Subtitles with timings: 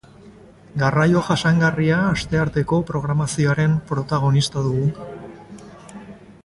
[0.83, 5.09] Garraio jasangarria astearteko programazioaren protagonista dugu.